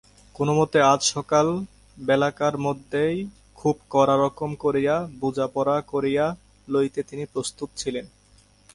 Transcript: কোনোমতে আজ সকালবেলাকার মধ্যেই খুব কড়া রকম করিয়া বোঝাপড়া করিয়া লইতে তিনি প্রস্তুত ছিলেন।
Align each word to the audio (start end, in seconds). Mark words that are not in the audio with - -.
কোনোমতে 0.35 0.79
আজ 0.83 1.01
সকালবেলাকার 1.13 2.55
মধ্যেই 2.57 3.17
খুব 3.55 3.75
কড়া 3.89 4.15
রকম 4.17 4.49
করিয়া 4.55 4.95
বোঝাপড়া 5.19 5.77
করিয়া 5.81 6.25
লইতে 6.67 7.01
তিনি 7.03 7.23
প্রস্তুত 7.25 7.69
ছিলেন। 7.77 8.05